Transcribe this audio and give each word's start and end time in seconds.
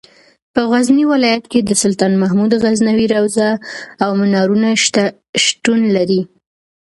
په 0.53 0.61
غزني 0.71 1.03
ولایت 1.13 1.45
کې 1.51 1.59
د 1.63 1.71
سلطان 1.83 2.13
محمود 2.21 2.51
غزنوي 2.63 3.07
روضه 3.15 3.47
او 4.03 4.09
منارونه 4.19 4.69
شتون 5.45 5.79
لري. 5.95 6.21